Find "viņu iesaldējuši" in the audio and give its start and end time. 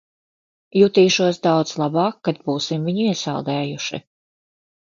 2.89-4.05